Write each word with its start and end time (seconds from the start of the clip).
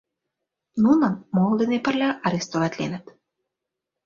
Нуным 0.83 1.13
моло 1.35 1.53
дене 1.61 1.77
пырля 1.85 2.09
арестоватленыт. 2.25 3.05